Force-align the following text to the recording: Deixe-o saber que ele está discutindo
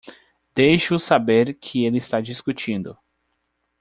Deixe-o 0.55 0.97
saber 0.97 1.53
que 1.61 1.85
ele 1.85 1.99
está 1.99 2.19
discutindo 2.21 2.97